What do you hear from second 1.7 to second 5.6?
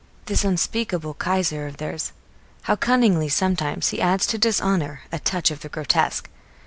theirs, how cunningly sometimes he adds to dishonour a touch of